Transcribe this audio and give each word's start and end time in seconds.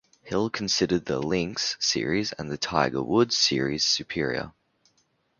Hill 0.23 0.49
considered 0.49 1.05
the 1.05 1.19
"Links" 1.19 1.77
series 1.79 2.31
and 2.31 2.49
the 2.49 2.57
"Tiger 2.57 3.03
Woods" 3.03 3.37
series 3.37 3.85
superior. 3.85 4.51